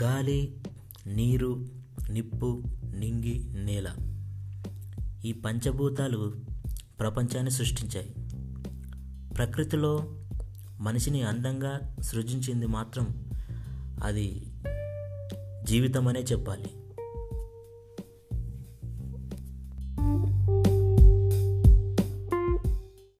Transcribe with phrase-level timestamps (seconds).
[0.00, 0.56] గాలి
[1.06, 1.66] నీరు
[2.10, 2.62] నిప్పు
[2.96, 3.88] నింగి నేల.
[5.24, 6.34] ఈ పంచభూతాలు
[7.00, 8.14] ప్రపంచాన్ని సృష్టించాయి.
[9.34, 10.16] ప్రకృతిలో
[10.80, 13.32] మనిషిని అందంగా సృజించింది మాత్రం
[14.04, 14.46] అది
[15.64, 16.70] జీవితం అనే చెప్పాలి.